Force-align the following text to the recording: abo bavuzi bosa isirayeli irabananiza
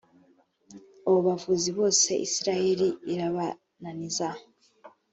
abo 1.07 1.19
bavuzi 1.27 1.69
bosa 1.77 2.11
isirayeli 2.25 2.87
irabananiza 3.11 4.27